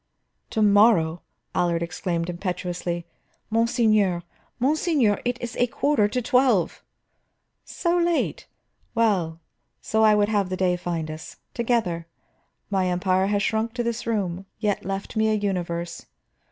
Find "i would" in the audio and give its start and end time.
10.03-10.29